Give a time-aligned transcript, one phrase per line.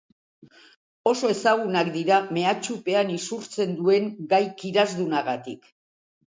[1.09, 5.71] Oso ezagunak dira mehatxupean isurtzen duen gai kirasdunagatik.